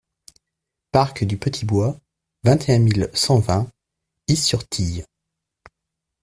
[0.91, 1.95] Parc du Petit Bois,
[2.43, 3.69] vingt et un mille cent vingt
[4.27, 5.05] Is-sur-Tille